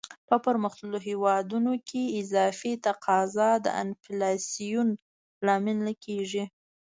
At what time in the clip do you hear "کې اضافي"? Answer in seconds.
1.87-2.73